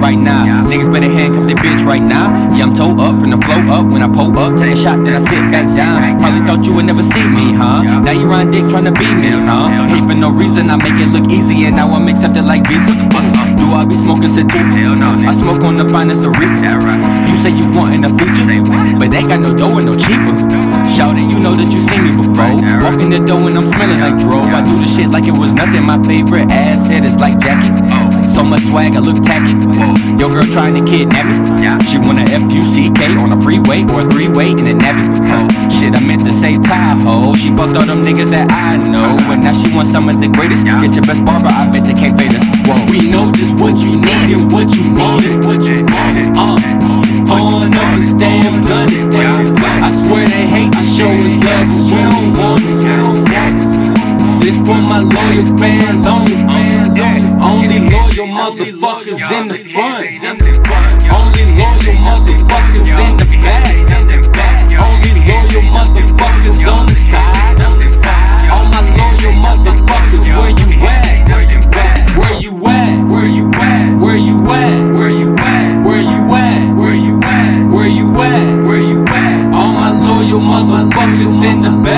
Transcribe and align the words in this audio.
I'm 0.00 0.16
the 0.16 0.16
shit 0.16 0.16
right 0.16 0.18
now. 0.18 0.64
Niggas 0.66 0.92
better 0.92 1.08
handcuff 1.08 1.46
their 1.46 1.56
bitch 1.56 1.84
right 1.84 2.02
now. 2.02 2.32
Yeah, 2.56 2.64
I'm 2.64 2.74
toe 2.74 2.96
up 2.96 3.20
from 3.20 3.30
the 3.30 3.38
flow 3.38 3.60
up. 3.68 3.86
When 3.92 4.02
I 4.02 4.08
pull 4.08 4.32
up, 4.38 4.56
take 4.56 4.72
a 4.72 4.76
shot, 4.76 5.02
then 5.04 5.14
I 5.14 5.20
sit 5.20 5.44
back 5.52 5.68
down. 5.76 6.20
Probably 6.20 6.40
thought 6.46 6.64
you 6.66 6.74
would 6.74 6.86
never 6.86 7.02
see 7.02 7.26
me, 7.28 7.52
huh? 7.52 7.82
Now 7.82 8.12
you 8.12 8.26
run 8.26 8.50
dick 8.50 8.68
trying 8.68 8.84
to 8.84 8.92
beat 8.92 9.16
me, 9.16 9.30
huh? 9.30 9.68
Hate 9.88 10.06
for 10.06 10.14
no 10.14 10.30
reason, 10.30 10.70
I 10.70 10.76
make 10.76 10.96
it 10.96 11.12
look 11.12 11.28
easy, 11.30 11.64
and 11.66 11.76
now 11.76 11.92
I'm 11.92 12.08
accepted 12.08 12.44
like 12.44 12.66
Visa. 12.66 12.96
Uh, 13.12 13.56
do 13.56 13.66
I 13.76 13.84
be 13.84 13.94
smoking 13.94 14.32
sativa? 14.32 14.96
I 15.28 15.32
smoke 15.36 15.62
on 15.64 15.76
the 15.76 15.88
finest 15.88 16.24
of 16.24 16.32
reefer. 16.36 16.80
You 17.28 17.36
say 17.36 17.52
you 17.52 17.66
wantin' 17.76 18.04
a 18.04 18.10
feature, 18.16 18.46
but 18.96 19.10
they 19.10 19.22
got 19.22 19.40
no 19.40 19.52
dough 19.52 19.78
and 19.78 19.86
no 19.86 19.94
cheaper. 19.94 20.36
Shout 20.90 21.16
it, 21.16 21.28
you 21.30 21.38
know 21.40 21.54
that 21.54 21.70
you 21.72 21.80
seen 21.88 22.02
me 22.04 22.12
before. 22.16 22.56
Walk 22.82 23.00
in 23.00 23.12
the 23.12 23.20
door 23.20 23.48
and 23.48 23.56
I'm 23.56 23.68
smelling 23.68 24.00
like 24.00 24.16
dro. 24.18 24.40
I 24.48 24.62
do 24.62 24.74
the 24.80 24.88
shit 24.88 25.10
like 25.10 25.26
it 25.28 25.36
was 25.36 25.52
nothing. 25.52 25.84
My 25.84 26.00
favorite 26.02 26.50
ass 26.50 26.88
head 26.88 27.04
is 27.04 27.16
like 27.20 27.38
Jackie. 27.38 27.99
So 28.30 28.44
much 28.44 28.62
swag, 28.70 28.96
I 28.96 29.00
look 29.00 29.18
tacky. 29.26 29.52
Yo, 30.16 30.30
girl 30.30 30.46
trying 30.46 30.74
to 30.78 30.84
kidnap 30.86 31.26
me. 31.26 31.34
She 31.90 31.98
want 31.98 32.22
a 32.22 32.26
F-U-C-K 32.30 33.18
on 33.18 33.32
a 33.34 33.38
freeway 33.42 33.82
or 33.90 34.06
a 34.06 34.10
three-way 34.10 34.54
in 34.54 34.70
a 34.70 34.74
Navy. 34.74 35.04
Shit, 35.68 35.94
I 35.94 36.00
meant 36.00 36.24
to 36.24 36.32
say 36.32 36.54
Tahoe. 36.54 37.34
She 37.34 37.48
fucked 37.52 37.74
all 37.74 37.86
them 37.86 38.02
niggas 38.06 38.30
that 38.30 38.46
I 38.48 38.78
know. 38.86 39.18
And 39.32 39.42
now 39.42 39.52
she 39.52 39.68
wants 39.74 39.90
some 39.90 40.08
of 40.08 40.20
the 40.22 40.28
greatest. 40.28 40.64
Get 40.64 40.94
your 40.94 41.04
best 41.04 41.24
barber, 41.24 41.50
I 41.50 41.66
bet 41.74 41.84
they 41.84 41.94
can't 41.94 42.16
fade 42.16 42.34
us. 42.34 42.46
Whoa. 42.64 42.78
We 42.86 43.10
know 43.10 43.32
just 43.34 43.54
what 43.58 43.76
you 43.82 43.98
need 43.98 44.30
and 44.30 44.46
what 44.52 44.70
you 44.70 44.86
wanted. 44.94 45.42
What 45.44 45.60
you 45.66 45.82
wanted. 45.90 46.30
Uh, 46.38 46.80
on 47.34 47.74
up 47.74 47.98
and 47.98 48.18
damn 48.18 48.62
it. 48.62 49.10
I 49.82 49.90
swear 50.06 50.26
they 50.30 50.46
hate 50.46 50.72
to 50.72 50.82
show 50.86 51.10
us 51.10 51.34
love, 51.42 51.66
but 51.66 51.90
we 51.90 51.98
don't 51.98 52.38
want 52.38 52.62
it. 52.62 53.90
This 54.40 54.56
for 54.62 54.78
my 54.80 55.02
loyal 55.02 55.44
fans 55.58 56.06
only. 56.06 56.69
Motherfuckers 58.50 59.30
in 59.30 59.48
the 59.48 59.58
front. 59.70 60.06
Only 61.06 61.44
loyal 61.54 61.94
motherfuckers 62.02 62.88
in 62.88 63.16
the 63.16 63.26
back. 63.42 63.78
Only 64.74 65.12
loyal 65.28 65.62
motherfuckers 65.70 66.58
on 66.66 66.86
the 66.86 66.94
side. 66.94 67.60
All 68.50 68.66
my 68.68 68.80
loyal 68.98 69.34
motherfuckers, 69.38 70.26
where 70.36 70.50
you 70.50 70.66
at? 70.86 71.28
Where 71.28 71.46
you 71.48 71.60
at? 71.78 72.18
Where 72.18 73.26
you 73.28 73.50
at? 73.54 73.98
Where 74.00 74.16
you 74.16 74.36
at? 74.50 74.90
Where 74.90 75.10
you 75.10 75.36
at? 75.36 75.84
Where 75.84 76.00
you 76.00 76.24
at? 76.28 76.74
Where 76.74 76.94
you 76.94 77.20
at? 77.22 77.70
Where 77.70 77.86
you 77.86 78.12
at? 78.14 78.66
Where 78.66 78.80
you 78.80 79.04
at? 79.04 79.54
All 79.54 79.72
my 79.72 79.90
loyal 79.92 80.40
motherfuckers 80.40 81.44
in 81.44 81.62
the 81.62 81.70
back. 81.84 81.89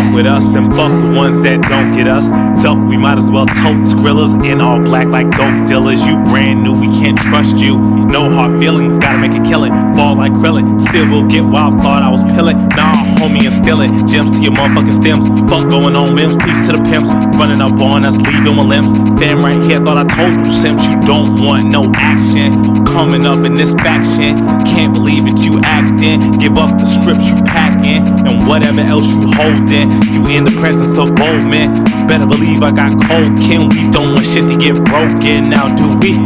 Fuck 0.00 0.14
with 0.14 0.26
us 0.26 0.44
and 0.54 0.74
fuck 0.74 0.90
the 1.00 1.12
ones 1.14 1.38
that 1.40 1.60
don't 1.62 1.94
get 1.96 2.06
us. 2.06 2.26
Duck, 2.62 2.78
we 2.88 2.96
might 2.96 3.18
as 3.18 3.30
well 3.30 3.46
tote 3.46 3.84
skrillers 3.84 4.32
in 4.44 4.60
all 4.60 4.82
black 4.82 5.06
like 5.08 5.30
dope 5.30 5.66
dealers. 5.68 6.00
You 6.02 6.14
brand 6.24 6.62
new, 6.62 6.72
we 6.72 6.86
can't 6.86 7.18
trust 7.18 7.56
you. 7.56 7.99
No 8.10 8.28
hard 8.28 8.58
feelings, 8.58 8.98
gotta 8.98 9.18
make 9.18 9.30
a 9.38 9.42
killing. 9.46 9.72
Fall 9.94 10.16
like 10.16 10.32
krillin, 10.32 10.82
still 10.88 11.08
will 11.08 11.28
get 11.28 11.44
wild. 11.44 11.80
Thought 11.80 12.02
I 12.02 12.10
was 12.10 12.22
pillin', 12.34 12.58
nah, 12.74 12.92
homie, 13.22 13.46
and 13.46 13.54
stealing. 13.54 13.90
Gems 14.08 14.34
to 14.34 14.42
your 14.42 14.52
motherfucking 14.52 14.98
stems. 14.98 15.22
Fuck 15.46 15.70
going 15.70 15.94
on, 15.94 16.14
mims, 16.14 16.34
peace 16.42 16.58
to 16.66 16.74
the 16.74 16.82
pimps. 16.90 17.06
Running 17.38 17.62
up 17.62 17.78
on 17.80 18.04
us, 18.04 18.18
leaving 18.18 18.58
with 18.58 18.66
limbs. 18.66 18.90
Damn 19.14 19.38
right 19.38 19.62
here, 19.62 19.78
thought 19.78 19.96
I 19.96 20.06
told 20.10 20.34
you, 20.42 20.50
Sims, 20.50 20.82
you 20.82 20.98
don't 21.06 21.38
want 21.38 21.70
no 21.70 21.86
action. 21.94 22.50
Coming 22.84 23.24
up 23.26 23.46
in 23.46 23.54
this 23.54 23.72
faction, 23.78 24.34
can't 24.66 24.92
believe 24.92 25.30
it, 25.30 25.38
you 25.38 25.62
acting. 25.62 26.34
Give 26.42 26.58
up 26.58 26.74
the 26.82 26.86
scripts 26.90 27.30
you 27.30 27.38
packing, 27.46 28.02
and 28.26 28.42
whatever 28.50 28.82
else 28.82 29.06
you 29.06 29.22
holding. 29.38 29.86
You 30.10 30.26
in 30.34 30.42
the 30.42 30.56
presence 30.58 30.98
of 30.98 31.14
bold 31.14 31.46
men. 31.46 31.70
Better 32.10 32.26
believe 32.26 32.60
I 32.60 32.72
got 32.72 32.90
cold 33.06 33.38
kin. 33.38 33.70
We 33.70 33.86
don't 33.86 34.18
want 34.18 34.26
shit 34.26 34.42
to 34.50 34.58
get 34.58 34.74
broken. 34.82 35.46
Now 35.46 35.70
do 35.70 35.86
we? 36.02 36.18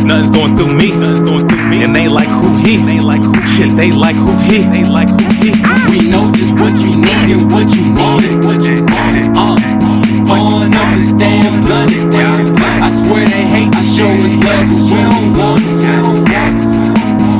Nothing's 0.00 0.32
going 0.32 0.56
through 0.56 0.72
me. 0.80 0.96
Nothing's 0.96 1.20
going 1.28 1.44
through 1.44 1.68
me. 1.68 1.84
And 1.84 1.94
they 1.94 2.08
like 2.08 2.32
who 2.32 2.48
he. 2.64 2.80
They 2.80 3.00
like 3.00 3.20
who 3.20 3.36
shit. 3.44 3.76
They 3.76 3.92
like 3.92 4.16
who 4.16 4.32
he. 4.48 4.64
They 4.64 4.82
like 4.88 5.12
who 5.12 5.20
he. 5.44 5.52
We 5.92 6.08
know 6.08 6.32
just 6.32 6.56
what 6.56 6.80
you 6.80 6.96
need 6.96 7.36
and 7.36 7.52
what 7.52 7.68
you 7.76 7.84
wanted. 7.92 8.48
What 8.48 8.64
you 8.64 8.80
wanted. 8.80 9.28
Uh, 9.36 9.60
and 10.72 11.04
stand 11.04 11.66
blunted. 11.68 12.08
I 12.80 12.88
swear 13.04 13.28
they 13.28 13.44
hate 13.44 13.72
to 13.76 13.84
show 13.84 14.08
us 14.08 14.34
love, 14.40 14.72
but 14.72 14.88
we 14.88 15.04
don't 15.04 15.36
want 15.36 15.68
it. 15.68 15.84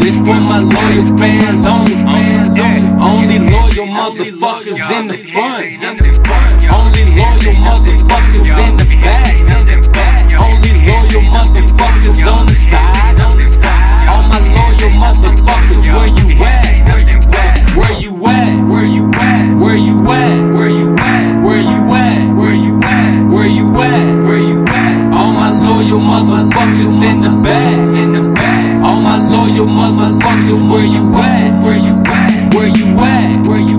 This 0.05 0.19
for 0.21 0.37
my 0.37 0.61
loyal 0.61 1.17
fans 1.17 1.65
only. 1.65 1.97
Only 3.01 3.39
loyal 3.39 3.89
motherfuckers 3.89 5.01
in 5.01 5.09
the 5.09 5.17
front. 5.33 6.04
Only 8.35 8.51
loyal 8.51 8.75
motherfuckers 8.75 9.47
in 9.47 9.67
the 9.71 9.89
back. 9.91 10.35
Only 10.35 10.73
loyal 10.83 11.23
motherfuckers 11.31 12.19
on 12.27 12.47
the 12.47 12.55
side. 12.55 13.21
All 14.11 14.27
my 14.27 14.41
loyal 14.43 14.91
motherfuckers, 14.99 15.87
where 15.95 16.11
you 16.11 16.27
at? 16.43 16.83
Where 16.89 16.99
you 16.99 17.21
at? 17.31 18.67
Where 18.67 18.85
you 18.85 19.11
at? 19.15 19.55
Where 19.55 19.77
you 19.77 20.03
at? 20.11 20.51
Where 20.51 20.69
you 20.69 20.97
at? 20.99 21.43
Where 21.45 21.61
you 21.61 21.87
at? 21.95 22.35
Where 22.35 22.55
you 22.55 22.81
at? 22.83 23.31
Where 23.31 23.47
you 23.47 23.67
at? 23.77 24.25
Where 24.27 24.39
you 24.39 24.65
at? 24.67 25.13
All 25.15 25.33
my 25.33 25.51
loyal 25.51 26.01
motherfuckers 26.01 27.03
in 27.03 27.21
the 27.23 27.31
back. 27.43 27.79
In 27.97 28.13
the 28.15 28.33
back. 28.35 28.83
All 28.83 29.01
my 29.01 29.17
loyal 29.31 29.67
motherfuckers, 29.67 30.71
where 30.71 30.85
you 30.85 31.15
at? 31.15 31.63
Where 31.63 31.79
you 31.79 32.03
at? 32.07 32.55
Where 32.55 32.67
you 32.67 32.87
at? 32.99 33.47
Where 33.47 33.61
you 33.61 33.74